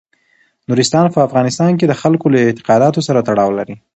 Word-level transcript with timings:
نورستان 0.69 1.05
په 1.11 1.19
افغانستان 1.27 1.71
کې 1.79 1.85
د 1.87 1.93
خلکو 2.01 2.25
له 2.33 2.39
اعتقاداتو 2.45 2.99
سره 3.07 3.19
تړاو 3.27 3.55
لري. 3.59 3.75